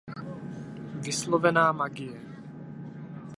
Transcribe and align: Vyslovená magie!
Vyslovená 1.05 1.71
magie! 1.71 2.15